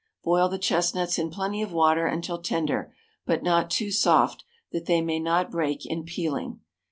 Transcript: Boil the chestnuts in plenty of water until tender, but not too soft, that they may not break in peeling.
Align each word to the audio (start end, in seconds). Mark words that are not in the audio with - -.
Boil 0.23 0.49
the 0.49 0.57
chestnuts 0.57 1.19
in 1.19 1.29
plenty 1.29 1.61
of 1.61 1.71
water 1.73 2.07
until 2.07 2.41
tender, 2.41 2.91
but 3.27 3.43
not 3.43 3.69
too 3.69 3.91
soft, 3.91 4.43
that 4.71 4.87
they 4.87 4.99
may 4.99 5.19
not 5.19 5.51
break 5.51 5.85
in 5.85 6.03
peeling. 6.05 6.59